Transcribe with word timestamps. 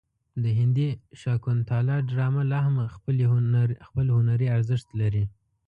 د 0.43 0.45
هندي 0.59 0.89
شاکونتالا 1.21 1.97
ډرامه 2.09 2.43
لا 2.51 2.59
هم 2.65 2.75
خپل 3.87 4.05
هنري 4.19 4.47
ارزښت 4.57 4.87
لري. 5.01 5.23